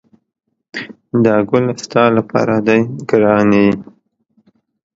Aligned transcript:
دا 1.23 1.35
ګل 1.49 1.65
ستا 1.83 2.03
لپاره 2.17 2.55
دی 2.65 2.79
ګرانې! 3.09 3.67